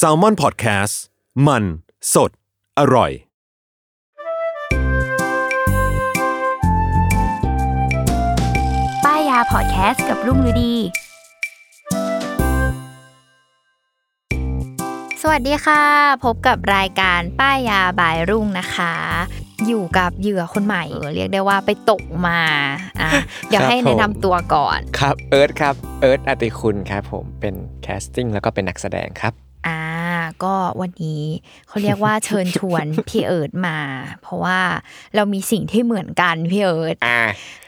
[0.00, 0.94] s a l m o n PODCAST
[1.46, 1.64] มัน
[2.14, 2.30] สด
[2.78, 3.10] อร่อย
[9.04, 10.74] ป้ายยาพอดแคสต์กับรุ่งฤดี
[15.22, 15.82] สวัสดีค่ะ
[16.24, 18.94] พบกับรายการป้ายยาบายรุ่งนะคะ
[19.68, 22.40] อยู่กับเหยื่อคนใหม่เออเรียกได้ว่าไปตกมา
[23.00, 23.10] อะ
[23.48, 29.32] เดี๋ยวครับให้แนะนำผมตัวก่อนครับเอิร์ธครับเอิร์ธอติคุณครับผมเป็น casting แล้วก็เป็นนักแสดงครับ
[29.66, 29.80] อ่า
[30.44, 31.22] ก็วันนี้
[31.68, 33.78] เขาเรียกว่าเชิญชวนพี่เอิร์ดมา
[34.22, 34.58] เพราะว่า
[35.14, 37.20] เรามีสิ่งที่เหมือนกันพี่เอิร์ดอ่า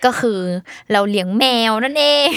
[0.05, 0.41] ก็คือ
[0.92, 2.29] เราเลี้ยงแมวนั่นเอง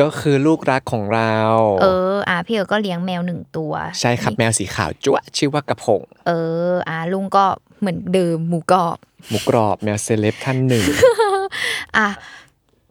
[0.00, 1.34] ก็คือลูกรักของเรา
[1.82, 6.30] เออ อ่าพี่เอิร์ดก็เลี้ยงแมวหนึ่งตัว ใช่ครับแมวสีขาวจั๊วะชื่อว่ากระพง เอ
[6.70, 7.44] อ อ่าลุงก็
[7.84, 8.98] เหมือนเดิมหมูกรอบ
[9.30, 10.84] หมูกรอบแมวเซเลบท่านหนึ่ง
[11.98, 12.08] อะ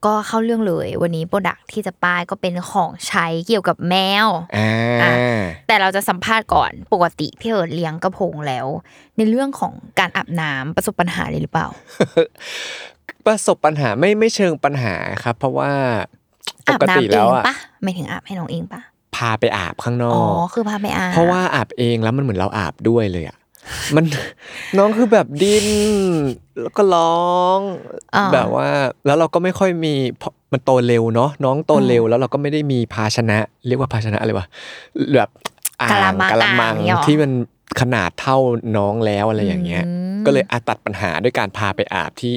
[0.06, 4.28] ก็เข้าเรื่องเลยวันนี้โปรดักที่จะป้ายก็เป็นของใช้เกี่ยวกับแมว
[4.58, 4.70] อ่า
[5.04, 5.14] อะ
[5.68, 8.68] แต่เราจะสัมภาษณ์ก่อนปกติพี่เอิร์ดเลี้ยงกระพงแล้ว
[9.18, 11.68] ในเรื่องของการอาบน้ำประสบปัญหาเลยหรือเปล่า
[13.26, 15.72] ประสบปัญหาไม่ไม่เชิงปัญหาครับ เพราะว่า
[16.68, 18.82] ปอาบกติน้ำเอแล้วงอะปะไม่ถึงอาบให้น้องเองปะ
[19.16, 23.38] พาไปอาบข้างนออ๋อกคือพาไปอาบเพราะว่าอาบเองแล้วมันเหมือนเราอาบด้วยเลยอะ
[23.96, 24.06] มัน
[24.78, 25.68] น้องคือแบบดิ้น
[26.62, 27.60] แล้วก็ร้อง
[28.16, 28.68] อ่าแบบว่า
[29.06, 34.48] แล้วเราก็ไม่ค่อยมีเพราะมันโตเร็วเนาะน้องโตเร็วแล้วเราก็ไม่ได้มีภาชนะ เรียกว่าภาชนะอะไรวะ
[35.18, 35.30] แบบ
[35.82, 37.32] อ่างกะละมังกะละมังอ่างเนี่ยหรอที่มัน
[37.82, 38.38] ขนาดเท่า
[38.78, 42.34] น้องแล้วอะไรอย่างเงี้ยอืมก็เลยอาตัดปัญหาด้วยการพาไปอาบที่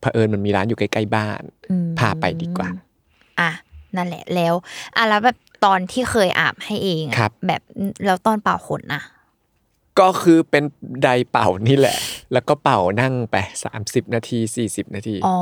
[0.00, 2.68] เผอิญมันมีร้านอยู่ใกล้ๆบ้านอืมพาไปดีกว่า
[3.40, 3.50] อะ
[3.96, 4.54] นั่นแหละแล้ว
[4.96, 7.62] อะแล้วแบบตอนที่เคยอาบให้เองอะครับแบบ
[8.04, 9.02] แล้วตอนเป่าขนนะ
[10.00, 10.64] ก็คือเป็น
[11.02, 11.98] ไดร์เป่านี่แหละ
[12.32, 13.36] แล้วก็เป่านั่งไป
[13.74, 15.36] 30 นาที 40 นาที อ๋อ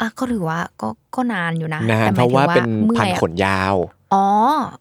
[0.00, 3.74] อะก็ถือว่าก็ก็นานอยู่นะนานแต่หมเพราะยถึงว่าเป็นมื่พัอนยอะขนยาว
[4.14, 4.26] อ๋อ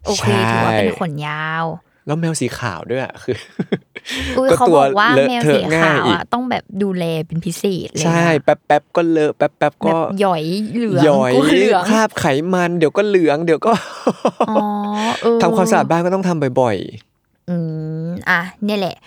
[0.06, 1.66] โอเคใช่ถือว่าเป็นขนยาว
[2.06, 3.36] แล้วแมวสีขาวด้วยอะคือ
[4.38, 10.44] อุ้ยก็เขาตัวบอกว่าเลอะแมวเทสีอะง่าขายวอีกอะต้องแบบดูแลเป็นพิเศษเลยนะใช่แป๊บแป๊บๆก็เลอะแป๊บแป๊บๆแบก็บหย่อย
[10.76, 13.72] เหลืองหย่อยกูเหลืองคราบไขมันเดี๋ยวก็เหลือง เดี๋ยวก็
[14.50, 14.66] อ๋อ
[15.24, 16.78] เออทำความสะอาดบ้านก็ต้องทำบ่อย
[17.50, 17.56] อื
[18.06, 18.98] มอะเนี่ยแหละ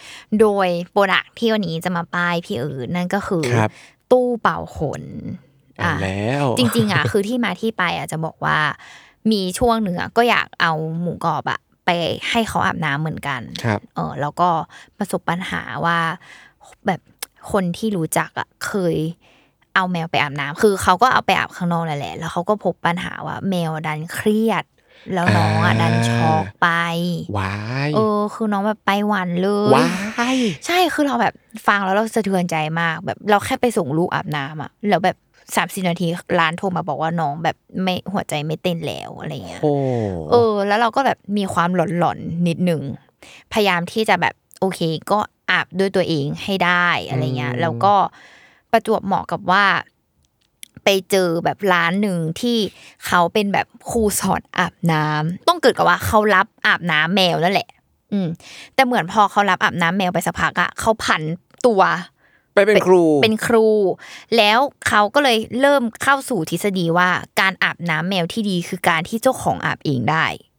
[0.41, 3.71] โดยโปรดักที่วันนี้จะมาป้ายพี่เอิร์ดนั่นก็คือครับ
[4.11, 8.59] ตู้เป่าขนๆเอาแล้วจริง ๆอะคือที่มาที่ไปอะจะบอกว่า
[9.31, 11.91] มีช่วงหนึ่งอะก็อยากเอาหมูกรอบอะไป
[12.31, 14.49] ให้เขาอาบน้ำเหมือนกันครับเออแล้วก็
[14.99, 15.99] ประสบปัญหาว่า
[16.87, 17.01] แบบ
[17.53, 18.97] คนที่รู้จักอะเคย
[19.75, 24.65] เอาแมวไปอาบน้ำคือเขาก็เอาไปอาบข้างนอกนั่นแหละ แล้วเขาก็พบปัญหาว่าแมวดันเครียด
[25.15, 26.69] แล้วน้องอะอ่าดันช็อกไป
[27.39, 27.55] ว้า
[27.89, 30.37] ยเออคือน้องแบบไปหวันเลยว้าย
[30.67, 31.34] ใช่คือเราแบบ
[31.67, 35.17] ฟังแล้วเราสะเทือนใจมาก แบบเราแค่ไปส่งลูกอาบน้ำอะแล้วแบบ
[35.56, 36.06] สามสิบนาที
[36.39, 39.75] ร้านโทรมาบอกว่าน้องแบบไม่หัวใจไม่เต้นแล้วอะไรเงี้ยโอ้
[40.31, 42.83] เออ แล้วเราก็แบบมีความหลอนๆนิดหนึ่ง
[43.53, 44.81] พยายามที่จะแบบโอเค
[45.11, 45.19] ก็
[45.51, 47.95] อาบด้วยตัวเองให้ได้อะไรเงี้ยอืมแล้วก็
[48.73, 49.65] ประจวบเหมาะกับว่า
[50.87, 52.59] ไปเจอแบบร้านหนึ่งที่
[53.07, 57.69] เขาเป็นแบบครูสอนอาบน้ำต้องเกิดกับว่าเขารับอาบน้ำแมวนั่นแหละ
[58.13, 58.29] อืม
[58.75, 61.23] แต่เหมือนพอเขารับอาบน้ำแมวไปสักพักอะเขาผัน
[61.67, 61.83] ตัว
[62.55, 63.67] ไปเป็นครูเป็นครู
[64.37, 64.59] แล้ว
[64.89, 67.09] เขาก็เลยเริ่มเข้าสู่ทฤษฎีว่า
[67.41, 70.56] การอาบน้ำแมวที่ดีคือการที่เจ้าของอาบเองได้อ๋อ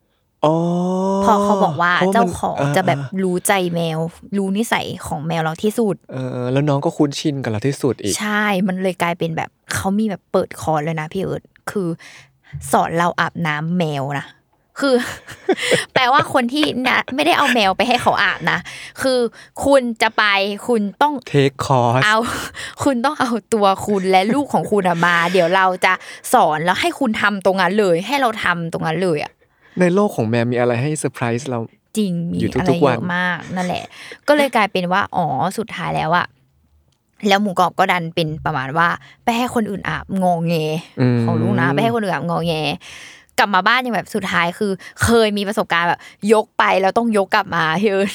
[1.25, 3.97] พอเขาบอกว่าพระเจ้ามันของาจะแบบรู้ใจแมว
[4.37, 11.87] รู้นิสัยของแมวเราที่สุด เออ แล้วน้องก็คุ้นชินกับเราที่สุดอีก ใช่ มันเลยกลายเป็นแบบเขามีแบบเปิดคอร์สเลยนะพี่เอิร์ดคือ
[12.71, 14.27] สอนเราอาบน้ำแมวนะ
[14.79, 14.95] คือ
[15.93, 18.59] แปลว่าคนที่นะไม่ได้เอาแมวไปให้เขาอาบนะ
[19.01, 19.19] คือ
[19.65, 20.23] คุณจะไป
[20.67, 22.17] คุณต้องเทคคอร์สเอา
[22.83, 25.93] คุณต้องเอาตัวคุณและลูกของคุณอะมา เดี๋ยวเราจะ
[26.33, 29.31] สอนแล้วให้คุณทำตรงนั้นเลย ให้เราทำตรงนั้นเลยอะ
[29.79, 31.59] ในโลกของแมวมีอะไรให้เซอร์ไพรส์เรา
[31.97, 33.83] จริงมีอยู่ทุกๆอะไรเยวันอะมากนั่นแหละ
[34.27, 35.25] ก็เลยกลายเป็นว่าอ๋อ
[35.57, 36.27] สุดท้ายแล้วอะ
[37.27, 38.87] แล้วหมูกรอบก็ดันเป็นประมาณว่า
[39.23, 40.55] ไปให้คนอื่นอาบงงเง
[41.17, 42.53] มของลูกนะไปให้คนอื่นอาบงอแง
[43.37, 44.71] กลับมาบ้านยังแบบสุดท้ายคือ
[45.03, 45.99] เคยมีประสบการณ์แบบ
[46.33, 48.11] ยกไปแล้วต้องยกกลับมาเฮ้ย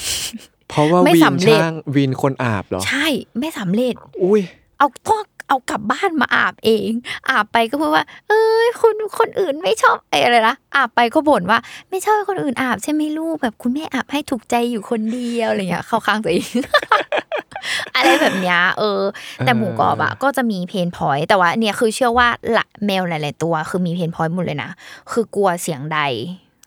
[0.68, 3.06] เพราะว่าไม่วีนสำเร็จช่างวีนคนอาบเหรอ ใช่
[3.38, 4.40] ไม่สำเร็จ อุ้ย
[4.78, 6.90] เอาต้อง เอเอากลับบ้านมาอาบเอง
[7.30, 11.58] อาบไปก็พูดว่า เอ้ยคุณคนอื่นไม่ชอบเอ้ยอะไรนะอาบไปก็บ่นว่า
[11.90, 16.52] ไม่ชอบให้คนอื่นอาบใช่ไหมลูกแบบคุณแม่อาบให้ถูกใจอยู่คนเดียวอะไรเงี้ยเข้าข้างตัวเอง
[17.94, 19.00] อะไรแบบเนี้ยเออ
[19.40, 24.70] แต่หมูกรอบอะก็จะมีเพนพอยต์แต่ว่าเนี่ยคือเชื่อว่าละแมวหลาย ๆ ตัว คือมีเพนพอยต์หมดเลยนะ
[25.12, 26.00] คือกลัวเสียงใด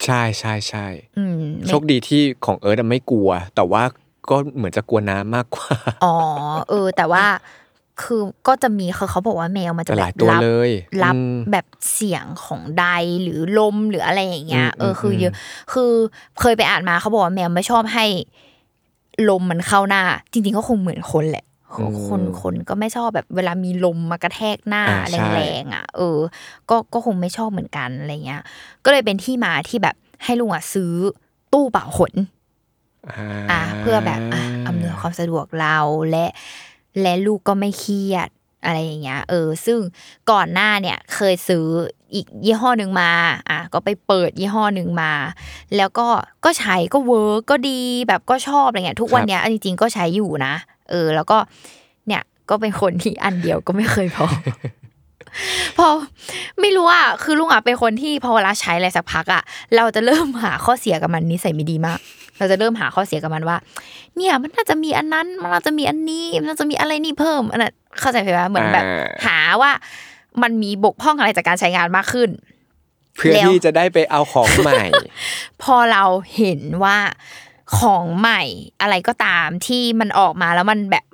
[0.06, 0.86] ใช่ใช่ใช่
[1.18, 3.84] อืมไม่โชคดีที่ของเอิร์ธอะไม่กลัว แต่ว่า
[4.30, 6.16] ก็เหมือนจะกลัวน้ำมากกว่า อ๋อ
[6.70, 7.26] เออ แต่ว่า
[8.02, 10.72] คือก็จะมีคือเขาบอกว่าแมวมันจะแต่แบหลายบตัวรับเลย
[11.04, 12.86] รับอืมแบบเสียงของใด
[13.24, 15.34] หรือลมหรืออะไรอย่างเงี้ยอืมเออคืออืมเยอะ
[15.74, 15.92] คือ
[16.40, 18.06] เคยไปอ่านมาเขาบอกว่าแมวไม่ชอบให้
[19.30, 21.46] ลมมันเข้าหน้า จริง ๆ ก็คงเหมือนคนแหละ
[22.08, 26.18] คนคนก็ไม่ชอบแบบเวลามีลมมากระแทกหน้าอ่าใช่แรงๆอะ เออ
[26.70, 28.42] ก็ก็คงไม่ชอบเหมือนกันอะไรเงี้ย
[28.86, 30.94] ก็เลยเป็นที่มาที่แบบให้ลุงอะซื้อ
[31.54, 32.14] ตู้เป่าขน
[33.52, 35.78] อะเพื่อแบบอะอำนวยความสะดวกเรา
[36.12, 36.26] และ
[37.02, 38.30] และลูกก็ไม่เครียด
[38.66, 39.80] อะไรอย่างเงี้ยเออ ซึ่ง
[40.32, 41.66] ก่อนหน้าเนี่ยเคยซื้อ
[42.14, 43.12] อีกยี่ห้อหนึ่งมา
[43.50, 45.12] อะก็ไปเปิดยี่ห้อหนึ่งมา
[45.78, 46.08] แล้วก็
[46.46, 50.54] ก็ใช้ก็ work ก็ดีแบบก็ชอบอะไรเงี้ยทุกวันเนี้ยเอาจริงๆก็ใช้อยู่นะ
[50.90, 51.38] เออ แล้วก็
[52.08, 54.28] เนี่ยก็เป็นคนที่อันเดียวก็ไม่เคยพอ
[55.78, 55.88] พอ
[56.60, 59.42] ไม่รู้อะคือลุงอะเป็นคนที่พอเวลาใช้อะไรสักพักอะ
[59.76, 62.00] เราจะเริ่มหาข้อเสียกับมันนิสัยไม่ดีมาก
[62.38, 63.58] เราจะเริ่มหาข้อเสียกับมันว่า
[64.16, 69.72] เนี่ยมันน่าจะมีอันนั้น มันน่าจะมีอันนี้ มันน่าจะมีอะไรนี่เพิ่มอันนั้นเข้าใจไหมว่าเหมือนแบบอ่าหาว่า
[70.42, 72.30] มันมีบกพร่องอะไรจากการใช้งานมากขึ้น
[73.16, 74.84] เพื่อแล้วที่จะได้ไปเอาของใหม่
[75.64, 76.04] พอเรา
[76.38, 76.98] เห็นว่า
[77.80, 78.42] ของใหม่
[78.82, 81.06] อะไรก็ตามที่มันออกมาแล้วมันแบบ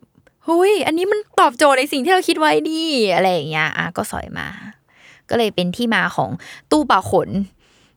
[0.45, 2.83] เฮ้ยอันนี้มันตอบโจทย์ในสิ่งที่เราคิดไว้ดี
[3.15, 4.47] อะไรอย่างเงี้ยอะก็สอยมา
[5.29, 6.29] ก็เลยเป็นที่มาของ
[6.71, 7.29] ตู้เป่าขน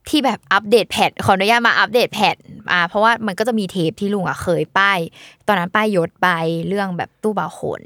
[0.09, 2.37] ที่แบบอัปเดตแพทขออนุญาตมาอัปเดตแพท
[2.73, 4.99] อ่าเพราะว่ามันก็จะมีเทปที่ลุงอะเคยป้าย
[5.47, 6.29] ตอนนั้นป้ายยศไป
[6.69, 7.85] เรื่องแบบตู้เป่าขน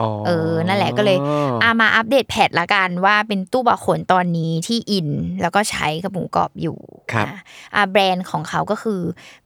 [0.00, 1.18] อ๋อเออ นั่นแหละก็เลย
[1.62, 5.08] อามาอัปเดตแพทละกันว่าเป็นตู้บาขนตอนนี้ที่อิน
[5.40, 6.78] แล้วก็ใช้กับหมูกรอบอยู่
[7.12, 7.38] ครับอะ
[7.74, 9.00] อ่าแบรนด์ของเขาก็คือ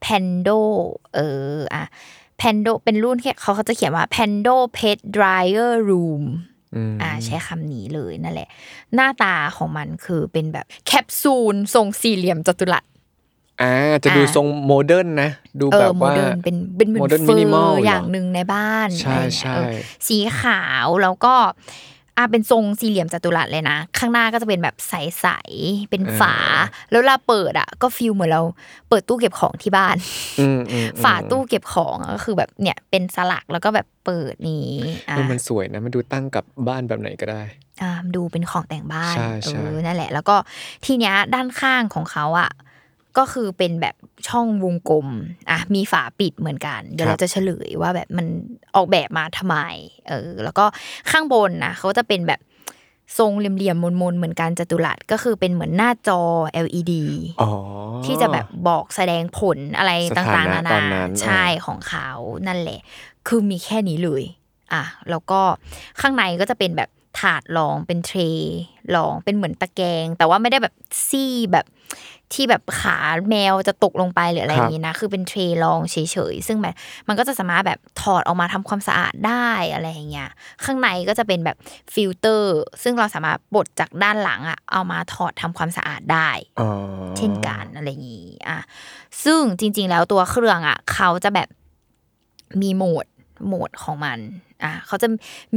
[0.04, 0.60] Pando
[1.14, 1.20] เอ
[1.56, 1.84] ออะ
[2.40, 6.24] Pando เป็นรุ่นแค่เขาเขาจะเขียนว่า Pando Pet Dryer Room ม
[7.02, 8.48] อ่าใช้คำนี้เลยนั่นแหละ
[8.94, 12.84] หน้าตาของมันคือเป็นแบบแคปซูลทรงสี่เหลี่ยมจัตุรัส
[13.62, 13.74] อ่า
[14.04, 15.30] จะดูอ่าทรงโมเดิร์นนะ
[15.60, 19.76] ดูเอแบอบโมว่าเดิร์นเป็นเป็นเหมือน modern เฟอ minimal ร์เหรอออย่างหนึ่งในบ้านใช่อะไรอย่างเงี้ยใช่เออ
[20.08, 21.34] สีขาวแล้วก็
[22.18, 26.34] อ่าเป็นทรงสี่เหลี่ยมจัตุรัสเลยนะ ข้างหน้าก็จะเป็นแบบใสๆเป็นฝา
[26.90, 28.42] แล้วเวลาเปิดอะ ก็ฟีลเหมือนเรา
[28.88, 29.96] เปิดตู้เก็บของที่บ้าน
[30.40, 34.70] อืมอืมอืมฝาตู้เก็บของอะก็คือแบบเนี่ยเป็นสลักแล้วก็แบบเปิดนี้
[35.08, 37.42] อ่าเออมันสวยนะมันดูตั้งกับบ้านแบบไหนก็ได้
[37.82, 40.36] อ่าดูเป็นของแต่งบ้านใช่เอใช่อนั่นแหละ แล้วก็
[40.84, 42.50] ทีเนี้ยด้านข้างของเขาอะ
[43.18, 43.94] ก็คือเป็นแบบ
[44.28, 45.06] ช่องวงกลม
[45.50, 48.26] อะมีฝาปิดเหมือนกัน เดี๋ยวเราจะเฉลยว่าแบบมัน
[48.76, 49.56] ออกแบบมาทำไม
[50.08, 50.64] เออแล้วก็
[51.10, 52.40] ข้างบนนะเขาจะเป็นแบบ
[53.18, 56.20] ทรงเหลี่ยมๆมนๆเหมือนกันจัตุรัสก็คือเป็นเหมือนหน้าจอ
[56.64, 56.92] LED
[57.40, 57.50] อ๋อ
[58.04, 62.08] ที่จะแบบบอกแสดงผลอะไรสถานะต่างๆนาตอนานนั้นใช่ของเขา
[62.46, 62.80] นั่นแหละ
[63.28, 64.22] คือมีแค่นี้เลย
[64.72, 65.40] อะแล้วก็
[66.00, 66.90] ข้างในก็จะเป็นแบบ
[67.20, 68.56] ถาดรองเป็นเทรย์
[68.96, 70.74] รองเป็นเหมือนตะแกรงแต่ว่าไม่ได้แบบ
[71.08, 71.66] ซี่แบบ
[72.34, 72.96] ที่แบบขา
[73.30, 75.96] แมวจะตกลงไปหรืออะไรอย่างนี้นะ คือเป็น tray รองเฉ
[76.32, 76.74] ยๆ ซึ่งแบบ
[77.08, 80.30] มันก็จะสามารถแบบถอดออกมาทำความสะอาดได้อะไรอย่างเงี้ย
[80.64, 81.56] ข้างในก็จะเป็นแบบ
[81.94, 86.30] ฟิลเตอร์ ซึ่งเราสามารถปลดจากด้านหลังอะเอามาถอดทำความสะอาดได้
[86.60, 86.68] อ๋อ
[87.16, 88.58] เช่นกันอะไรอย่างนี้อะ
[89.24, 91.48] ซึ่งจริง ๆ แล้วตัวเครื่องอะเขาจะแบบ
[92.62, 93.06] มีโหมด
[93.46, 94.18] โหมดของมัน
[94.64, 95.08] อะเขาจะ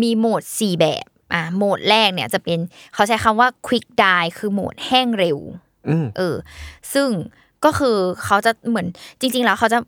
[0.02, 2.60] มีโหมดสี่แบบ อะโหมดแรกเนี่ยจะเป็น
[2.94, 5.71] เขาใช้คำว่า quick dye คือโหมดแห้งเร็วอืม
[6.18, 6.36] เออ
[6.94, 7.08] ซึ่ง
[7.66, 7.96] ก็คือ
[8.26, 8.88] เขาจะเหมือน
[9.20, 9.80] จริง ๆ แล้วเขาจะ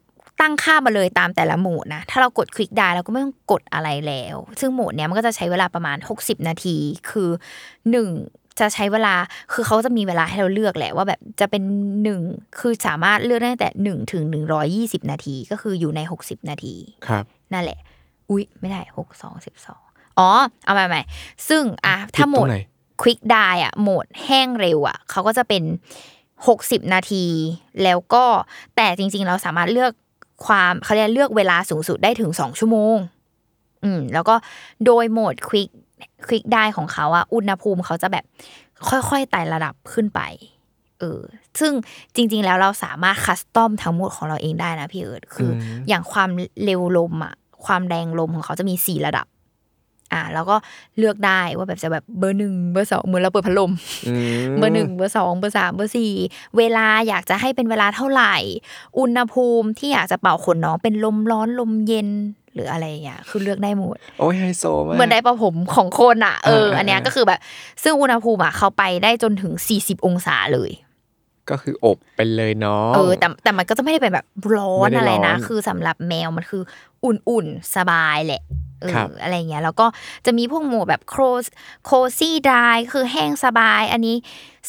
[0.41, 6.77] ตั้งค่ามาเลยตามแต่ละโหมดนะ ถ้าเรากด Quick Die เราก็ไม่ต้องกดอะไรแล้ว ซึ่งโหมดเนี้ยมันก็จะใช้เวลาประมาณ 60 นาที
[7.09, 7.29] คือ
[7.91, 8.09] หนึ่ง
[8.59, 9.15] จะใช้เวลา
[9.53, 11.63] คือเขาจะมีเวลาให้เราเลือกแหละว่าแบบจะเป็น
[12.03, 12.21] หนึ่ง
[12.59, 16.75] คือสามารถเลือกได้ตั้งแต่หนึ่งถึงหนึ่งร้อยี่สิบนาที ก็คืออยู่ใน 60 นาที
[17.07, 17.23] ครับ
[17.53, 17.79] นั่นแหละ
[18.29, 19.83] อุ๊ย ไม่ได้หกสองสิบสอง
[20.19, 20.29] อ๋อ
[20.65, 21.01] เอาใหม่ใหม่
[21.49, 22.57] ซึ่งอะถ้าโหมผิดตรดงไหน
[23.01, 25.63] ควิกไดอะโหมดแห้งเร็วอะเขาก็จะเป็น
[26.47, 27.25] หกสิบนาที
[27.83, 28.25] แล้วก็
[28.75, 29.91] แต่จริง ๆ เราสามารถเลือก
[30.45, 32.97] ความเขาเรียกเลือกเวลาสูงสุดได้ถึงสองชั่วโมง
[33.83, 34.35] อืม แล้วก็
[34.85, 35.69] โดยโหมดควิก
[36.27, 38.25] ควิกไดของเขาอะอุณหภูมิเขาจะแบบ
[38.89, 40.21] ค่อยๆไต่ระดับขึ้นไป
[40.99, 41.21] เออ
[41.59, 41.71] ซึ่ง
[42.15, 46.29] จริง ๆ แล้วเราสามารถ custom ทั้งหมดของเราเองได้นะพี่เอิร์ดคืออมอย่างความ
[46.63, 47.33] เร็วลมอะ
[47.65, 49.25] ความแรงลมของเขาจะมีสี่ระดับ
[50.13, 50.55] อ่าแล้วก็
[50.97, 53.71] เลือกได้ว่าแบบจะแบบเบอร์หนึ่งเบอร์สองเหมือนเราเปิดพัดลม
[54.07, 54.15] อื
[54.51, 56.11] มเบอร์หนึ่งเบอร์สองเบอร์สามเบอร์สี่
[56.57, 58.35] เวลาอยากจะให้เป็นเวลาเท่าไหร่
[58.99, 62.09] อุณหภูมิที่อยากจะเป่าขนน้องเป็นลมร้อนลมเย็น
[62.53, 67.39] หรืออะไรอย่างเงี้ยคือเลือกได้หมด โอ้ยไฮโซมากเหมือนได้ประผมของคนอะเออเอออันเนี้ยเออก็คือแบบ
[67.83, 70.71] ซึ่งอุณหภูมิอะเขาไปได้จนถึง 40 องศาเลย
[71.49, 76.63] ก็คืออบไปเลยเนาะเออแต่แต่มันก็จะไม่ได้เป็นแบบร้อนไม่ได้อะไรนะร้อนคือสำหรับแมวมันคือ
[77.05, 78.41] อุ่นๆสบายแหละ
[78.83, 79.85] เออครับอะไรเงี้ยแล้วก็
[80.25, 81.15] จะมีพวกโหมดแบบโค
[81.85, 84.15] โค cozy dry คือแห้งสบายอันนี้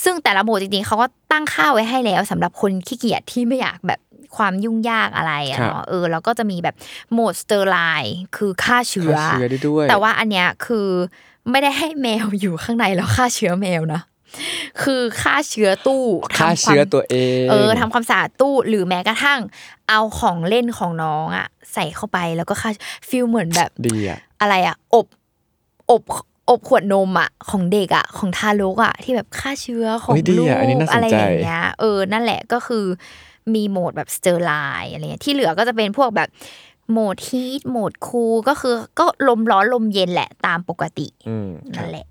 [0.02, 4.00] ซึ่งแต่ละโหมดจริงๆเขาก็ตั้งค่าไว้ให้แล้วสำหรับคนขี้เกียจที่ไม่อยากแบบ
[4.36, 6.74] ความยุ่งยากอะไรอะครับเนาะเออแล้วก็จะมีแบบ
[7.12, 10.88] โหมด sterilize คือฆ่าเชื้อฆ่าเชื้อได้ด้วยแต่ว่าอันเนี้ยคือ
[11.50, 14.00] ไม่ได้ให้แมวอยู่ข้างในแล้วฆ่าเชื้อแมวนะ
[14.82, 16.04] คือฆ่าเชื้อตู้
[16.36, 19.40] ฆ่าทำควมเชื้อตัวเองเออทำความสะอาดตู้หรือแม้กระทั่ง
[19.88, 22.70] เอาของเล่นของน้องอะ ใส่เข้าไปแล้วก็ฆ่า
[23.08, 25.06] feel เหมือนแบบดีอะอะไรอะ อบ
[25.90, 26.02] อบ
[26.50, 32.84] อบขวดนมอะของเด็กอะ ของทารกอะ ที่แบบฆ่าเชื้อของเฮ้ยดีลูกอะอันนี้น่าสนอะไรใจอย่างเงี้ยเออนั่นแหละก็คือ
[33.54, 36.28] มีโหมดแบบ sterilize อะไรเงี้ยที่เหลือก็จะเป็นพวกแบบ
[36.90, 42.06] โหมดฮีทโหมดคูลก็คือก็ลมร้อนลมเย็นแหละตามปกติอืมครันั่บนแหละ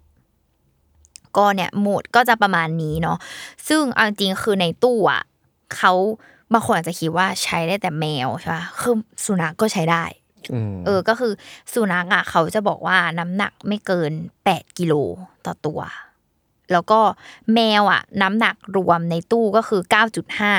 [1.37, 3.17] ก็เนี่ยโหมดก็จะประมาณนี้เนาะ
[3.67, 5.21] ซึ่งเอาจริงๆคือในตู้อะ
[5.77, 5.93] เขา
[6.53, 10.03] บางคนอาจจะคิดว่าใช้ได้แต่แมวใช่ปะคือสุนัขก็ใช้ได้
[10.53, 11.33] อืมเออก็คือ
[11.73, 14.11] สุนัขอะเขาจะบอกว่าน้ำหนักไม่เกิน
[14.43, 14.93] แปดกิโล
[15.45, 15.79] ต่อตัว
[16.71, 16.99] แล้วก็
[17.53, 20.53] แมวอะ น้ำหนักรวมในตู้ก็คือเก้าจุดห้า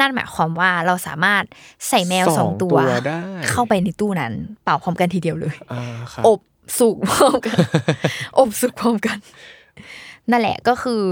[0.00, 1.44] นั่นหมายความว่าเราสามารถ
[1.88, 4.32] ใส่แมวสองตัวได้เข้าไปในตู้นั้น
[4.62, 5.82] เป่าพร้อมกันทีเดียวเลยอ่า
[6.12, 6.40] ครับอบ
[6.78, 7.56] สุกพร้อมกัน
[8.38, 9.18] อบสุกพร้อมกัน
[10.30, 11.02] นั่นแหละก็คือ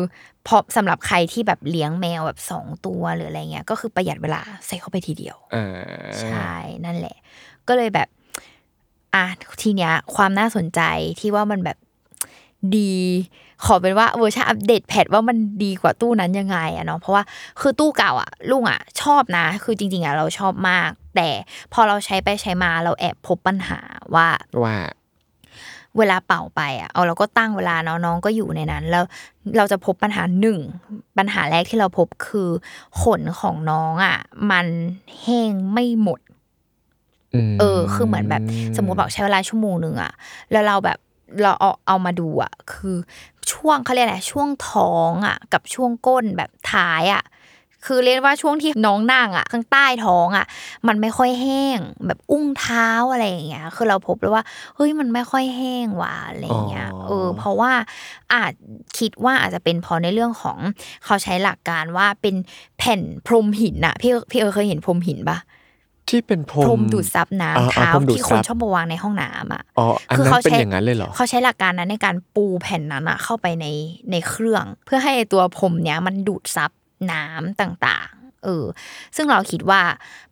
[0.46, 5.66] พอสำหรับใครที่แบบเลี้ยงแมวแบบสองตัวหรืออะไรเงี้ยก็คือประหยัดเวลาใส่เข้าไปทีเดียวอ่า
[6.20, 6.52] ใช่
[6.84, 7.16] นั่นแหละ
[7.68, 8.08] ก็เลยแบบ
[9.14, 9.24] อะ
[9.62, 10.80] ทีเนี้ยความน่าสนใจ
[11.20, 11.78] ที่ว่ามันแบบ
[12.76, 12.92] ดี
[13.64, 17.22] ขอเป็นว่าเวอร์ชันอัปเดตแพทว่ามันดีกว่าตู้นั้นยังไงอะเนาะเพราะว่า
[17.60, 21.28] คือตู้เก่าอะลุงอะชอบนะ คือจริง ๆอะเราชอบมาก แต่
[21.72, 23.80] พอเราใช้ไปใช้มาเราแอบพบปัญหา
[24.14, 24.28] ว่า
[24.62, 24.76] ว่า
[25.98, 29.04] เวลาเป่าไปอะเอาเราก็ตั้งเวลาเนาะน้องก็อยู่ในนั้น แล้ว
[29.56, 30.58] เราจะพบปัญหาหนึ่ง
[31.18, 32.50] ปัญหาแรกที่เราพบคือ
[33.02, 34.16] ขนของน้องอะ
[34.50, 34.66] มัน
[35.20, 36.20] แห้งไม่หมด
[37.60, 38.42] เออ คือเหมือนแบบ
[38.76, 40.12] สมมติบอกใช้เวลาชั่วโมงหนึ่งอะ
[40.52, 40.98] แล้วเราแบบ
[41.42, 42.96] เราเอาเอามาดูอะ คือ
[43.52, 47.22] ช่วงเขาเรียกอะไรช่วงท้องอะ กับช่วงก้นแบบท้ายอะ
[47.86, 50.46] คือเรียกว่าช่วงที่น้องนั่งอะ ข้างใต้ท้องอะ
[50.88, 54.44] มันไม่ค่อยแห้ง แบบอุ้งเท้าอะไรอย่างเงี้ย คือเราพบเลยว่า
[54.76, 57.72] เฮ้ยมันไม่ค่อยแห้งว่ะอะไรอย่างเงี้ยอ๋อเออเพราะว่า
[58.32, 58.52] อาจ
[58.98, 60.58] คิดว่าอาจจะเป็นเพราะในเรื่องของ
[61.04, 62.34] เขาใช้หลักการว่าเป็น
[62.78, 65.38] แผ่นพรมหินน่ะพี่พี่เออเคยเห็นพรมหินปะ
[66.08, 73.66] ที่เป็นพรมพรมดูดซับน้ำอ่าอ่าเท้าพรมดูดที่คนซับชอบมาวางในห้องน้ำอะอ๋ออันคือนั้นเขาเป็นใช้อย่างนั้นเลยเหรอเขาใช้หลักการนั้นในการปูแผ่นนั้นอะเข้าไปใน
[74.10, 76.70] ในเครื่อง เพื่อให้ไอ้ตัวพรมเนี้ยมันดูดซับ
[77.12, 78.64] น้ำต่างๆ เออ
[79.16, 79.82] ซึ่งเราคิดว่า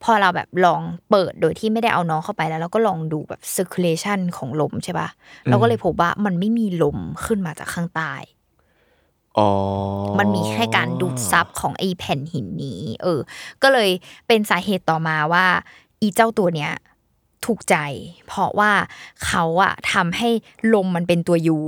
[0.03, 5.09] พอเราแบบลองเปิดโดยที่ไม่ได้เอาน้องเข้าไปแล้วเราก็ลองดูแบบ circulation ของลมใช่ปะ
[5.49, 8.13] เราก็เลยพบว่ามันไม่มีลมขึ้นมาจากข้างใต้
[9.39, 9.51] อ๋อ
[10.19, 13.21] มันมีแค่การดูดซับของไอ้แผ่นหินนี้ เออ
[13.63, 13.91] ก็เลย
[14.27, 15.47] เป็นสาเหตุต่อมาว่า
[16.01, 16.73] อีเจ้าตัวเนี้ย
[17.45, 17.77] ถูกใจ
[18.27, 18.73] เพราะว่า
[19.27, 20.31] เขาอะทำให้
[20.75, 21.59] ลมมันเป็นตัวยู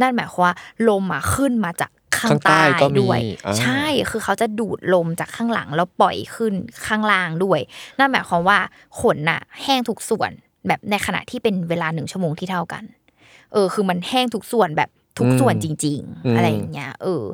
[0.00, 0.54] นั่นหมายความว่า
[0.88, 1.90] ลมอะขึ้นมาจาก
[2.22, 6.54] ข้างข้างใต้ใต้ก็มีด้วยอ่าใช่คือเขาจะดูดลมจากข้างหลังแล้วปล่อยขึ้น
[6.86, 7.60] ข้างล่างด้วย
[7.98, 8.58] นั่นหมายความว่า
[9.00, 10.30] ขนน่ะ แห้งทุกส่วน
[10.66, 12.84] แบบในขณะที่เป็นเวลาหนึ่งชั่วโมงที่เท่ากัน
[13.52, 17.24] เออ คือมันแห้งทุกส่วนแบบทุกส่วนจริงอืมๆอะไรอย่างเงี้ยเออ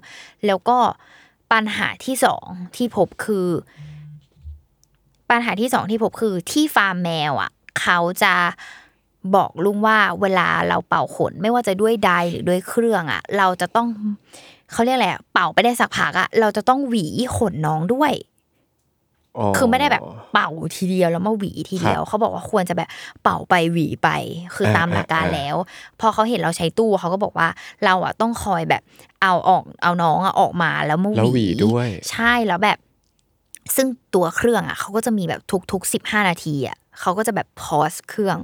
[0.46, 0.78] แล้วก็
[1.52, 3.48] ปัญหาที่สองที่พบคือ
[5.30, 8.34] ปัญหาที่สองที่พบคือที่ฟาร์มแมวอะ เขาจะ
[9.34, 13.88] บอกลุงว่าเวลาเราเป่าขน ไม่ว่าจะด้วยไดร์หรือด้วยเครื่องอะ เราจะต้อง
[14.72, 17.06] เขาเรียกอะไรอะเป่าไปได้สักพักอะเราจะต้องหวี
[17.36, 18.12] ขนน้องด้วย
[19.56, 22.88] คือไม่ได้แบบเป่าทีเดียวแล้วมาหวีทีเดียวเขาบอกว่าควรจะแบบ
[23.22, 24.08] เป่าไปหวีไป
[24.54, 25.56] คือตามหลักการแล้ว
[26.00, 27.48] พอเขาเห็นเราใช้ตู้เขาก็บอกว่า
[27.84, 28.82] เราอะต้องคอยแบบ
[29.22, 32.78] เอาออกเอาน้องอะออกมาแล้วมาแล้วหวีด้วย ใช่แล้วแบบ
[33.76, 35.40] ซึ่งตัวเครื่องอะเขาก็จะมีแบบ
[35.72, 38.38] ทุกๆสิบห้านาทีอะ เขาก็จะแบบพอสเครื่อง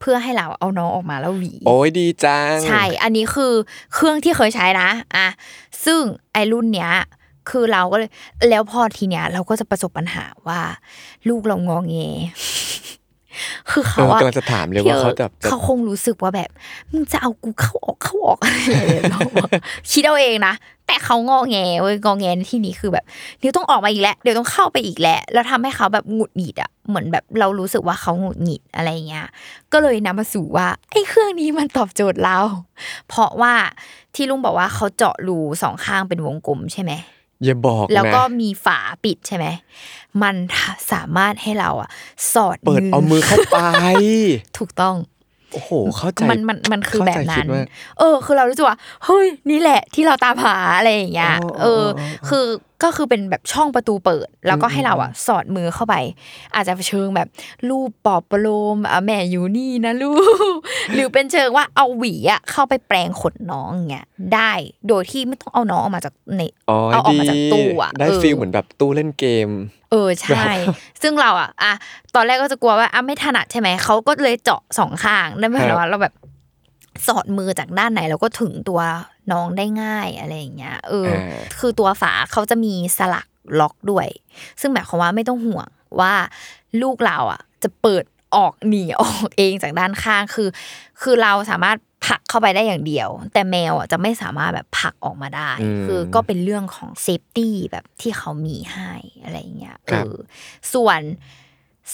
[0.00, 3.52] เพื่อให้เราเอาน้องออกมาแล้วหวี โอ้ยดีจัง ใช่ อันนี้คือ
[3.94, 5.26] เครื่องที่เคยใช้นะอะ
[5.84, 6.00] ซึ่ง
[6.32, 6.92] ไอรุ่นเนี้ย
[7.50, 8.10] คือเราก็เลย
[8.50, 10.60] แล้วพอทีเนี้ยเราก็จะประสบปัญหาว่า
[11.28, 11.96] ลูกเรางองเง
[13.70, 16.50] คือเอเขาออะกำลังจะถามเลยว่าเขาจะจะเขาคงรู้สึกว่าแบบ
[16.92, 19.50] มึงจะเอากูเข้าออกเข้าออกอะไรอย่างเงี้ยเราอะ
[19.90, 20.54] คิดเอาเองนะ
[20.86, 23.04] แต่เขางอแงเว้ยงอแงในที่นี้คือแบบ
[23.38, 29.26] เดี๋ยวต้องออกมาอีกแล้วเดี๋ยวต้องเข้าไปอีกแล้วแล้วทำให้เขาแบบหงุดหงิดอะเหมือนแบบเรารู้สึกว่าเขาหงุดหงิดอะไรเงี้ย
[29.72, 32.38] ก็เลยนำมาสู่ว่าไอ้เครื่องนี้มันตอบโจทย์เรา
[33.08, 33.54] เพราะว่า
[34.14, 36.92] ที่ลุงบอกว่าเขาเจาะรูสองข้างเป็นวงกลมใช่ไหม
[37.44, 39.46] อย่าบอกนะแล้วก็มีฝาปิดใช่ไหม
[40.22, 40.34] มัน
[40.92, 41.90] สามารถให้เราอะ
[42.32, 43.58] สอดเปิดเอามือเข้าไป
[44.58, 44.96] ถูกต้อง
[45.52, 47.64] โอ้โหเข้าใจมันมันมันคือเข้าแบใจบคินั้ดนว่า
[47.98, 52.46] เออ คือเรารู้สึกว่าเฮ้ยนี่แหละที่เราตามหาอะไรอย่างเงี้ยอ๋อเอออ๋อคือ
[52.82, 55.94] ก็คือเป็นแบบช่องประตูเปิด แล้วก็ให้เราอะสอดมือเข้าไป
[56.54, 57.28] อาจจะเชิงแบบ
[57.68, 60.12] รูปปอบประโลมอะแม่อยู่นี่นะลู
[60.54, 60.56] ก
[60.94, 64.52] หรือเป็นเชิงว่าเอาหวีอะเข้าไปแปลงขนน้องอย่างเงี้ยได้
[64.88, 69.48] โดยที่ไม่ต้องเอาน้องออกมาจากในอ๋อเอาออกดีมาจากตู้อะได้เออฟีลเหมือนแบบตู้เล่นเกม
[69.90, 70.44] เออใช่
[71.02, 71.72] ซึ่งเราอะอะ
[72.14, 76.14] ตอนแรกก็จะกลัวว่าอะไม่ถนัดใช่ไหมเขาก็เลยเจาะสองข้างนั่นหมายความว่าเราแบบ
[77.06, 78.80] สอดมือจากด้านไหนเราก็ถึงตัว
[79.32, 83.26] น้องได้ง่ายอะไรอย่างเงี้ยเอออ่าคือตัวฝาเขาจะมีสลัก
[83.60, 84.08] ล็อกด้วย
[84.60, 85.68] ซึ่งหมายความว่าไม่ต้องห่วง
[86.00, 86.14] ว่า
[86.82, 88.04] ลูกเราอะ จะเปิด
[88.36, 90.48] ออกหนีออกเองจากด้านข้างคือ
[91.02, 100.16] คือเราสามารถผลักเข้าไปได้อย่างเดียว แต่แมวอะจะไม่สามารถแบบผลักออกมาได้อืมคือก็เป็นเรื่องของ safety แบบที่เขามีให้อะไรอย่างเงี้ยครัเอบอ
[100.74, 101.00] ส่วน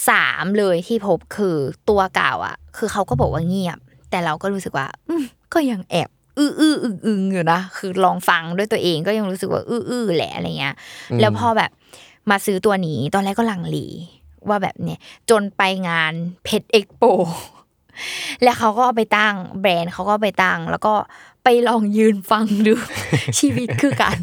[0.09, 1.57] สามเลยที่พบคือ
[1.89, 3.79] ตัวเก่าอะ คือเขาก็บอกว่าเงียบ
[4.09, 10.75] แต่เราก็รู้สึกว่า อืมก็ยังแอบ อื้ออื้ออึงอึงอยู่นะคือลองฟังด้วยตัวเองก็ยังรู้สึกว่าอื้ออื้อแหละอะไรเงี้ย
[11.21, 11.71] แล้วพอแบบ
[12.29, 13.77] มาซื้อตัวนี้ตอนแรกก็ลังเล
[14.49, 16.13] ว่าแบบเนี่ยจนไปงาน
[16.43, 17.03] เพชรเอ็กโป
[18.43, 20.93] แล้วเขาก็เอาไปตั้งแบรนด์เขาก็เอาไปตั้ง แล้วก็
[21.43, 22.73] ไปลองยืนฟังดู
[23.39, 24.17] ชีวิตคือการ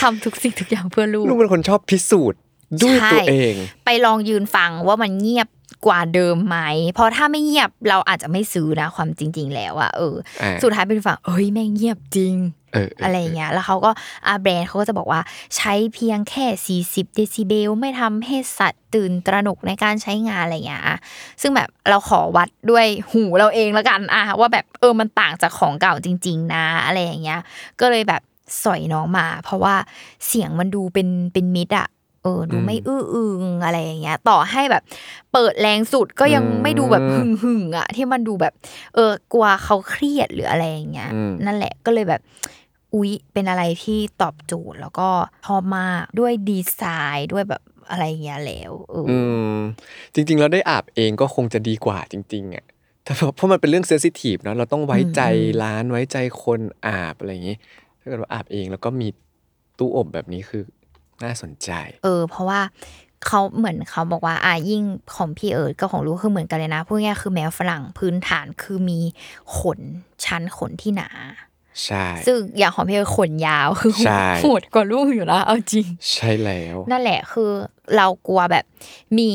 [0.00, 2.40] ทำทุกสิ่งทุกอย่างเพื่อลูกลูกเป็นคนชอบพิสูจน์
[2.82, 5.48] ด้วยใช่ตัวเอง ไปลองยืนฟังว่ามันเงียบ
[5.86, 6.58] กว่าเดิมไหม
[6.92, 12.34] เพราะถ้าไม่เงียบเราอาจจะไม่ซื้อนะความจริง ๆ แล้วอะเอออ่าสุดท้ายเป็นฝั่งเอ้ยแม่งเงียบจริง
[12.72, 13.90] เออเอออะไรอย่างเงี้ย แล้วเขาก็
[14.26, 15.20] อาแบรนด์เขาก็จะบอกว่า
[15.56, 20.98] ใช้เพียงแค่ 40 เดซิเบล ไม่ทำให้สัตว์ตื่นตระหนกในการใช้งานอะไรอย่างเงี้ยอะ
[21.40, 27.40] ซึ่งแบบเราขอวัดด้วยหูเราเองแล้วกันอะว่าแบบเออมันต่างจากของเก่าจริง ๆ นะอะไรอย่างเงี้ย
[27.80, 28.22] ก็เลยแบบ
[28.64, 29.74] สอยน้องมา เพราะว่า
[30.26, 31.88] เสียงมันดูเป็นเป็นมิตรอะ
[32.22, 34.82] เออดูไม่อื้ออึงอะไรอย่างเงี้ย ต่อให้แบบ
[35.32, 38.54] เปิดแรงสุดก็ยังไม่ดูแบบหึ่งหึ่งๆอะที่มันดูแบบ
[38.94, 42.20] เออกลัวเขาเครียดหรืออะไรอย่างเงี้ยอืมนั่นแหละก็เลยแบบ
[42.94, 45.08] อุ๊ยเป็นอะไรที่ตอบโจทย์แล้วก็
[45.46, 46.82] ชอบมากด้วยดีไซ
[47.16, 49.18] น์ด้วยแบบอะไรอย่างเงี้ยแล้วเออออื
[49.54, 49.56] ม
[50.14, 52.64] จริงๆแล้วได้อาบเองก็คงจะดีกว่าจริงๆอะ
[53.04, 55.20] แต่เพราะมันเป็นเรื่อง sensitive เนาะเราต้องไว้ใจ
[55.62, 57.56] ร้านไว้ใจคนอาบอะไรอย่างนี้
[58.00, 59.08] ถ้าเกิดว่าอาบเองแล้วก็มี
[59.78, 60.62] ตู้อบแบบนี้คือ
[61.24, 61.70] น่าสนใจ
[62.04, 62.60] เออ เพราะว่า
[63.26, 64.82] เขาเหมือนเขาบอกว่าอะยิ่ง
[65.14, 69.00] ของพี่เอิร์ดกับของลูกคือเหมือนกันเลยนะพูดง่ายๆคือแมวฝรั่งพื้นฐานคือมี
[69.56, 69.80] ขน
[70.24, 71.08] ชั้นขนที่หนา
[71.84, 77.50] ใช่ซึ่งอย่างของพี่เอิร์ดขนยาวคือใช่โหดกว่าลูกอยู่นะเอาจริง ใช่แล้ว นั่นแหละคือ
[77.96, 78.64] เรากลัวแบบ
[79.18, 79.30] มี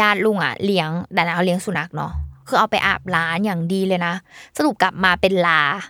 [0.00, 2.12] ญาติลุงอะเลี้ยงแต่นะเขาเลี้ยงสุนัขเนาะ
[2.48, 4.14] คือเอาไปอาบร้านอย่างดีเลยนะ
[4.56, 5.82] สรุปกลับมาเป็นลาฮะ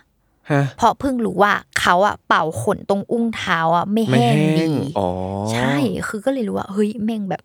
[0.77, 5.07] เพราะเพิ่งรู้ว่าเขาอะเป่าขนตรงอุ้งเท้าอะไม่ไม่แห้งแห้ดีงอ๋อ
[5.53, 5.75] ใช่
[6.07, 7.41] คือก็เลยรู้ว่าเฮ้ยแม่งแบบ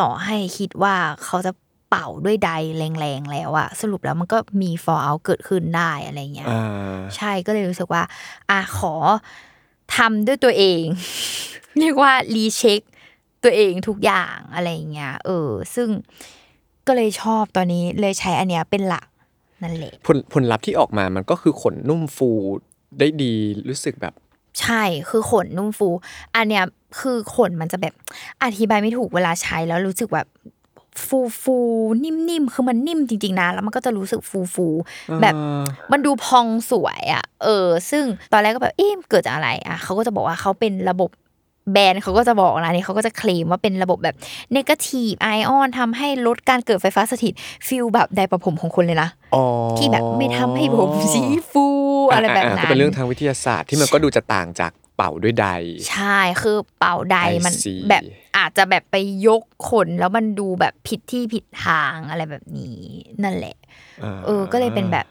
[0.00, 1.52] ต่อให้คิดว่าเขาจะ
[1.90, 2.50] เป่าด้วยใด
[3.00, 8.02] แรงๆแล้วอะสรุปแล้วมันก็มี fall out เกิดขึ้นได้อะไรเงี้ยอ่าใช่ก็เลยรู้สึกว่า
[8.50, 8.94] อะขอ
[9.96, 10.82] ทำด้วยตัวเอง
[11.78, 12.80] เรียกว่ารีเช็ค
[13.44, 15.88] ตัวเองทุกอย่างอะไรอย่างเงี้ยเออ ซึ่ง
[16.86, 19.06] ก็เลยชอบตอนนี้เลยใช้อันเนี้ยเป็นหลัก
[19.62, 22.30] นั่นแหละผลผลลัพธ์ที่ออกมามันก็คือขนนุ่มฟู
[22.98, 23.32] ได้ดี
[23.68, 24.14] รู้สึกแบบ
[24.60, 25.88] ใช่คือขนนุ่มฟู
[26.36, 26.64] อันเนี้ย
[27.00, 27.94] คือขนมันจะแบบ
[28.42, 30.28] อธิบายไม่ถูกเวลาใช้แล้วรู้สึกแบบ
[31.06, 35.34] ฟูฟูๆนิ่มๆคือมันนิ่มจริง ๆนะแล้วมันก็จะรู้สึกฟูฟูๆแบบ
[35.92, 41.10] มันดูพองสวยอะ เออ ซึ่งตอนแรกก็แบบเอ๊ะเกิดจากอะไรอะเขาก็จะบอกว่าเขาเป็นระบบ
[41.72, 44.16] แบรนด์เขาก็จะบอกนะนี่เขาก็จะเคลมว่าเป็นระบบแบบ
[44.52, 47.32] เนกาทีฟไอออนทำให้ลดการเกิดไฟฟ้าสถิต
[47.66, 49.44] ฟิลแบบไดร์ประผมของคนเลยนะอ๋อ
[49.78, 51.66] ที่แบบไม่ทำให้ผมสีฟู
[52.12, 55.48] อะไรแบบานั้ก็นเป็นเรื่องทางวิทยาศาสตร์ที่มันก็ดูจะต่างจากเป่าด้วยใด
[55.90, 58.02] ใช่คือเป่าใด I มัน see แบบ
[58.36, 58.96] อาจจะแบบไป
[59.26, 62.80] ยกขนแล้วมันดูแบบผิดที่ผิดทางอะไรแบบนี้
[63.22, 63.56] นั่นแหละ
[64.24, 65.06] เออก็เลยเป็นแบบ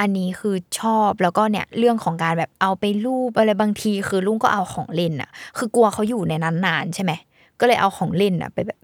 [0.00, 7.12] อันนี้คือชอบแล้วก็เนี่ยเรื่องของการแบบเอาไปรูปอะไรบางทีคือลุงก็เอาของเล่นอะคือกลัวเขาอยู่ในนั้นนานใช่ไหม
[7.60, 8.80] ก็เลยเอาของเล่นอะไปแบบ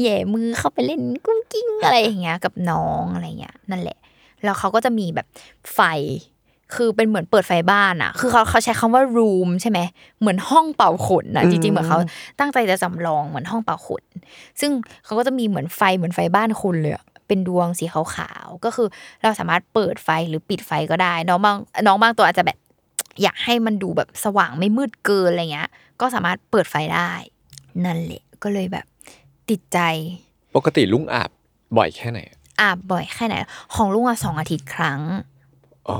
[0.00, 3.98] แหย่มือเข้าไปเล่นกุ้งกิ้งอะไรอย่างเงี้ย กับน้องอะไรเงี้ยนั่นแหละ
[4.44, 5.26] แล้วเขาก็จะมีแบบ
[5.74, 5.80] ไฟ
[6.74, 9.80] คือเป็นเหมือนเปิดไฟบ้านอะคือเขาเขาใช้คำว่า room ใช่ไหม
[10.20, 11.98] เหมือนห้องเป่าขนอะจริงๆ เหมือนเขา
[12.40, 14.02] ตั้งใจจะจำลองเหมือนห้องเป่าขน
[14.60, 14.70] ซึ่ง
[15.04, 18.88] เขาก็จะมีเหมือนไฟเหมือนไฟบ้านคนเลยอะ เป็นดวงสีขาวๆก็คือ
[19.22, 22.58] เราสามารถเปิดไฟหรือปิดไฟก็ได้ น้องบางน้องบางตัวอาจจะแบบ
[23.22, 27.12] อยากให้มันดูแบบสว่างไม่มืดเกินอะไรเงี้ย ก็สามารถเปิดไฟได้
[27.84, 28.86] นั่นแหละก็เลยแบบ
[29.50, 29.78] ติดใจ
[30.56, 31.30] ปกติลุงอาบ
[31.78, 32.20] บ่อยแค่ไหน
[32.60, 33.34] อาบบ่อยแค่ไหน
[33.74, 35.00] ของลุงอะสองอาทิตย์ครั้ง
[35.88, 35.98] อ๋อ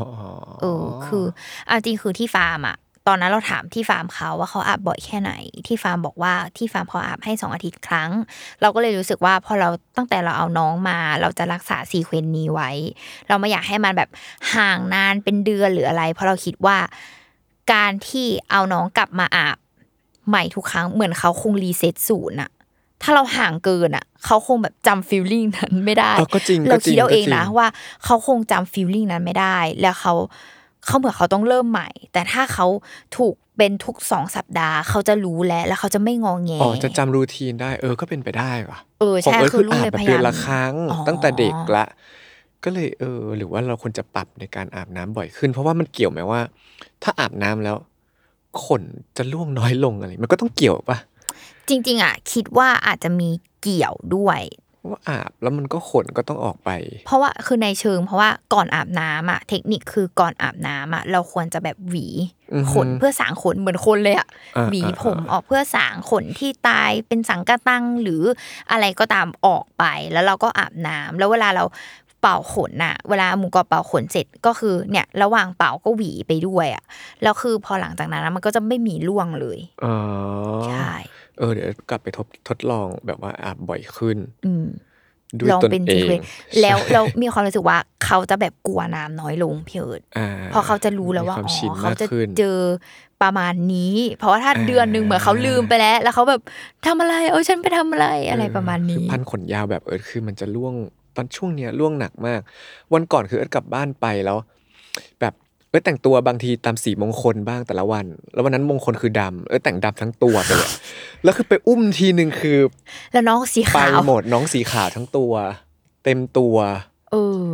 [0.61, 1.25] เออคือ
[1.66, 5.33] เอาจริงคือที่ฟาร์มอะ ตอนนั้นเราถามที่ฟาร์มเขาว่าเขาอาบบ่อยแค่ไหน
[5.67, 8.11] ที่ฟาร์มบอกว่าที่ฟาร์มเขาอาบให้สองอาทิตย์ครั้ง
[8.61, 12.71] เราก็เลยรู้สึกว่าพอเราตั้งแต่เราเอาน้องมา เราจะรักษา sequence นี้ไว้
[13.29, 14.11] เราไม่อยากให้มันแบบ
[14.55, 16.79] ห่างนานเป็นเดือนหรืออะไร เพราะเราคิดว่า
[17.73, 19.57] การที่เอาน้องกลับมาอาบ
[20.29, 22.51] ใหม่ทุกครั้งเหมือนเขาคง reset ศูนย์อะ
[23.03, 27.67] ถ้าเราห่างเกินอะเขาคงแบบจำ feeling นั้นไม่ได้เออก็จริงเราก็จริคิดเอาเองนะว่า
[28.05, 30.15] เขาคงจำฟีลลิ่งนั้นไม่ได้ แล้วเขา
[30.87, 32.66] เขาเหมือนเขาต้องเริ่มใหม่ แต่ถ้าเขา
[33.16, 41.85] ถูกเป็นทุกสองสัปดาห์ เขาจะรู้แล้วแล้วเขาจะไม่งองแงอ๋อจะจำรูทีนได้ เออก็เป็นไปได้ว่ะเออของใช่เอิร์ธคืคืออลูกอาบเลยแบบพยาเดืยาอนมละครั้งอ๋อตั้งแต่เด็กละ
[42.64, 46.40] ก็เลยเออ หรือว่าเราควรจะปรับในการอาบน้ำบ่อยขึ้น เพราะว่ามันเกี่ยวไหมว่า
[47.03, 47.77] ถ้าอาบน้ำแล้ว
[48.64, 48.83] ขน
[49.16, 50.99] จะร่วงน้อยลงอะไร มันก็ต้องเกี่ยวปะ
[51.68, 53.29] จริง ๆ อะ คิดว่าอาจจะมี
[53.61, 54.40] เกี่ยวด้วย
[54.88, 56.71] ว่าอาบแล้วมันก็ขนก็ต้องออกไป
[57.07, 62.07] เพราะว่าคือในเชิง เพราะว่าก่อนอาบน้ำอะเทคนิคคือก่อนอาบน้ำอะเราควรจะแบบหวี
[62.55, 68.23] อือฮึขนเพื่อสางขนเหมือนคนเลยอะอ่าหวีอ่าผมอ่าออกเพื่อสางขนที่ตายเป็นสังกะตังหรือ
[68.71, 71.64] อะไรก็ตามออกไปแล้วเราก็อาบน้ำแล้วเวลาเรา
[72.21, 76.85] เป่าขนน่ะ เวลาหมูกรอบเป่าขนเสร็จก็คือเนี่ย ระหว่างเป่าก็หวีไปด้วยอะ
[77.23, 79.97] แล้วคือพอหลังจากนั้นนะมันก็จะไม่มีร่วงเลยอ๋อ
[80.68, 80.92] ใช่
[81.38, 84.66] เออเดี๋ยวกลับไปทบทดลองแบบว่าอาบบ่อยขึ้นอืม
[85.40, 86.29] ด้วยลองตนเป็นเอซีงเควนต์
[86.61, 92.59] แล้วเรามีความรู้สึกว่าเขาจะแบบกลัวน้ำน้อยลงพี่เอิร์ดอ่าเพราะเขาจะรู้แล้วว่ามีความอ๋ชินอเขามากจะขึ้นเจอ
[93.23, 96.40] ประมาณนี้ เพราะว่าถ้าอ่าเดือนหนึ่งเหมือนเขาลืมไปแล้ว แล้วเขาแบบ
[96.87, 100.75] ทำอะไร เออฉันไปทำอะไรอะไรประมาณคือนี้พันขนยาวแบบเอิร์ธคือมันจะล่วง
[101.16, 102.40] ตอนช่วงเนี้ยล่วงหนักมาก
[102.92, 104.38] วันก่อนคือเอิร์ธกลับบ้านไปแล้ว
[105.21, 105.35] แบบ
[105.73, 110.71] เอิร์ธแต่งตัวบางทีตามสีมงคลบ้างแต่ละวัน แล้ววันนั้นมงคลคือดำเอิร์ธแต่งดำทั้งตัวไปเลย
[111.25, 112.59] แล้วคือไปอุ้มทีหนึ่งคือ
[113.13, 115.33] แล้วน้องสีไปขาวหมดน้องสีขาวทั้งตัว
[116.05, 116.57] เต็มตัว
[117.13, 117.45] เออ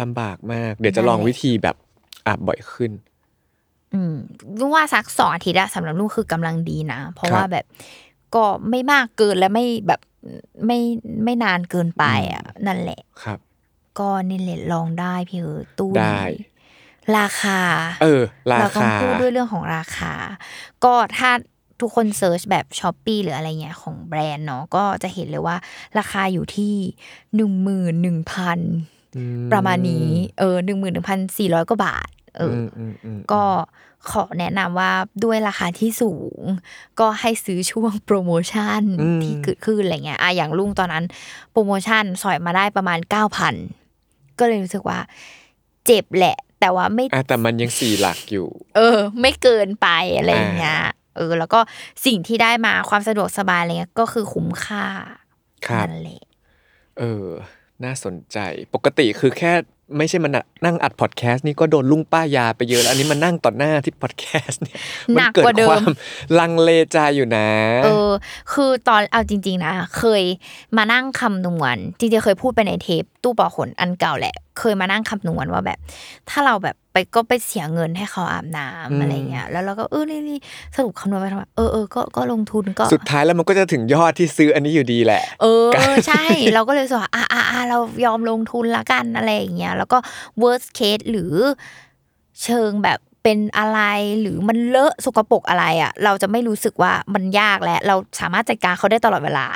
[0.00, 1.76] ลำบากมาก เดี๋ยวจะลองนั่นแหละวิธีแบบ
[2.26, 2.90] อาบบ่อยขึ้น
[3.94, 4.14] อืม
[4.58, 7.64] นุ่งว่าสักสองอาทิตย์อะสำหรับนุ่งคือกำลังดีนะ เพราะครับว่าแบบ
[8.34, 10.00] ก็ไม่มากเกินและไม่แบบ
[10.66, 10.78] ไม่
[11.24, 13.38] ไม่นานเกินไปอะ นั่นแหละครับ
[13.98, 16.22] ก็นี่แหละลองได้พี่เออตู้นี้ได้
[17.18, 17.60] ราคา
[18.02, 20.12] เออ ราเราต้องคาพูดด้วยเรื่องของราคา
[20.84, 21.30] ก็ถ้า
[21.80, 25.56] ทุกคน search แบบ Shopee หรืออะไรเงี้ยของแบรนด์เนาะก็จะเห็นเลยว่า
[25.98, 26.74] ราคาอยู่ที่
[27.36, 28.58] หนึ่งหมื่นหนึ่งพัน
[29.16, 33.42] อืมประมาณนี้ เออหนึ่งหมื่นหนึ่งพันสี่ร้อยกว่าบาท เอออมอืมอืมก็
[34.10, 34.92] ขอแนะนำว่า
[35.24, 36.40] ด้วยราคาที่สูง
[37.00, 41.04] ก็ให้ซื้อช่วงโปรโมชั่นอืมที่เกิดขึ้นอะไรเงี้ยอะอย่างลุงตอนนั้น
[41.50, 43.54] โปรโมชั่นสอยมาได้ประมาณเก้าพัน
[44.38, 44.98] ก็เลยรู้สึกว่า
[45.86, 50.80] เจ็บแหละ แต่ว่าไม่อะแต่มันยังสี่หลักอยู่ เออ ไม่เกินไปอะไรอย่างเงี้ย
[51.16, 51.60] เออ แล้วก็
[52.06, 54.86] สิ่งที่ได้มาความสะดวกสบายอะไรเงี้ยก็คือคุ้มค่า
[55.66, 56.22] ครับนั่นแหละ
[56.98, 57.26] เออ
[57.84, 58.38] น่าสนใจ
[58.74, 59.52] ปกติคือแค่
[59.98, 60.32] ไม่ใช่มัน
[60.64, 64.78] นั่งอัดพอดแคสต์นี่ก็โดนลุงป้ายาไปเยอะแล้วอันนี้มันนั่งต่อหน้าที่พอดแคสต์เนี่ย
[65.14, 65.84] หมันักเกิดกว่าเดิมความ
[66.38, 67.48] ลังเลใจอยู่นะ
[67.84, 68.10] เออ
[68.52, 70.22] คือตอนเอาจริง ๆ นะ เคย
[70.76, 75.78] มานั่งคำนวณจริงๆเคยพูดไปในเทปตู้ปอขนอันเก่าแหละ เคยมานั่งคำนวณว่าแบบ
[76.30, 80.38] ถ้าเราแบบไปก็ไปเสียเงินให้เขาอาบน้ำอืมอะไรเงี้ยแล้วเราก็เออนี่นี่
[80.76, 86.22] สรุปคำนวณไปทำไมเออเออก็ก็ลงทุนก็สุดท้ายแล้วมันก็จะถึงยอดที่ซื้ออันนี้อยู่ดีแหละ เออเออใช่
[86.54, 89.98] เราก็เลยรู้สึกว่าอะอะอะเรายอมลงทุนละกันอะไรอย่างเงี้ยแล้วก็
[90.42, 91.32] worst case หรือ
[92.44, 93.80] เชิงแบบเป็นอะไร
[94.20, 99.46] หรือมันเลอะสกปรกอะไรอะ เราจะไม่รู้สึกว่ามันยากและ เราสามารถจัดการเขาได้ตลอดเวลา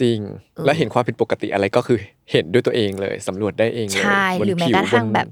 [0.00, 0.18] จริง
[0.56, 1.98] เออแล้วเห็นความผิดปกติอะไรก็คือ
[2.32, 5.28] เห็นด้วยตัวเองเลยสำรวจได้เองเลยใช่บนหรือแม้ผิวกระทั่งนแบบ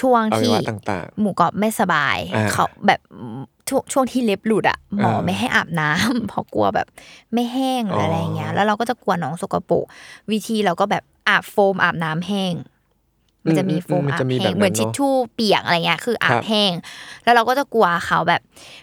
[0.00, 3.00] ช่วงอวัที่ยวะต่างหมูกรอบไม่สบายอ่าเขาแบบ
[3.68, 6.86] ช่วงช่วงที่เล็บหลุดอะหมออ่าไม่ให้อาบน้ำเพราะกลัวแบบ
[7.32, 9.84] ไม่แห้งหรืออะไรเงี้ยอ๋อแล้วเราก็จะกลัวหนองสกปรก
[10.30, 12.54] วิธีเราก็แบบอาบโฟมอาบน้ำแห้ง
[13.46, 16.72] มันจะมีโฟมอืมมันอาบจะมีแห้แบบนั้นงเหมือนเนอะทิชชู่เปียกอะไรเงี้ยคืออาครับบแห้ง
[17.24, 18.40] แล้วเราก็จะกลัวเขาแบบ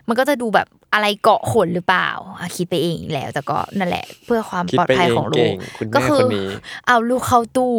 [0.08, 6.49] มันก็จะดูแบบอะไรเกาะขนหรือเปล่าอะคิดไปเองอีกแล้ว แต่ก็นั่นแหละ เพื่อความคิดปลอดไปภัยเองของลูเก่กงคุณก็แม่คืคอนนี้
[6.88, 7.76] เอาลูกเข้าตู้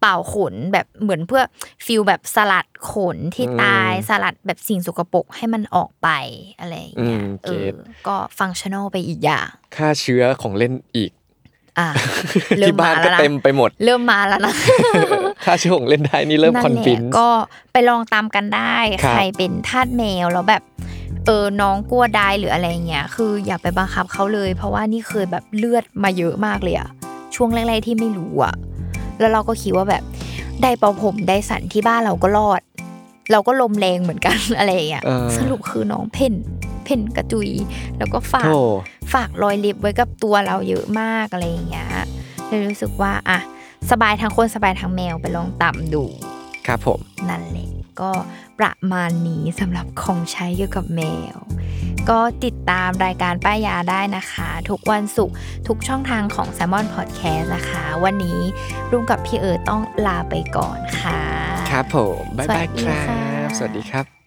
[0.00, 1.42] เป่าขนแบบเหมือนเพื่อ
[1.86, 6.08] ฟิลแบบสลัดขนที่อืมตายสลัดแบบสิ่งสกปรกให้มันออกไป
[6.58, 7.74] อะไรอย่างเงี้ยอืมเอเก็อต
[8.06, 11.10] ก็ฟังชั่นอลไปอีกอย่าง ค่าเชื้อของเล่นอีก
[11.78, 11.88] อะ
[12.58, 14.54] เริ่ที่มบ้ามานก็แล้วนะเต็มไปหมด เริ่มมาแล้วนะ
[15.46, 17.28] ค่าเชื้อของเล่นได้นี่เริ่มนั่คอนแหละฟินก็
[17.72, 20.62] ไปลองตามกันได้ครับใครเป็นทาสแมวแล้วแบบ
[21.26, 26.88] เออน้องกลัวได้หรืออะไรเงี้ยคืออย่าไปบังคับเขาเลย เพราะว่านี่เคยแบบเลือดมาเยอะมากเลยอะ
[27.34, 28.54] ช่วงแรกๆที่ไม่รู้อะ
[29.18, 30.02] แล้วเราก็คิดว่าแบบ
[30.62, 32.60] ได้เป่าผมได้สันที่บ้านเราก็รอด
[33.32, 36.32] เราก็ลมแรงเหมือนกันอะไรอย่างเงี้ยเออสรุปคือน้องเพ่น
[36.84, 37.48] เพ่นกระจุย
[37.98, 38.60] แล้วก็ฝากโธ่
[39.12, 41.88] ฝากรอยเล็บไว้กับตัวเราเยอะมากอะไรอย่างเงี้ย
[42.46, 43.38] เลยรู้สึกว่าอะ
[43.90, 46.04] สบายทั้งคนสบายทั้งแมวไปลองต่ำดู
[46.66, 47.68] ครับผม นั่นแหละ
[48.00, 48.10] ก็
[48.58, 51.02] ประมาณนี้สำหรับของใช้เกี่ยวกับแม
[51.34, 51.36] ว
[52.10, 55.34] ก็ติดตามรายการป้ายยาได้นะคะ ทุกวันศุกร์
[55.66, 58.40] ทุกช่องทางของ s ซ l m o n Podcast นะคะ วันนี้
[58.90, 61.20] รุ่งกับพี่เอิร์ธต้องลาไปก่อนค่ะ
[61.70, 64.25] ครับผม บ๊ายบายสวัสดีครัค่ะบสวัสดีครับ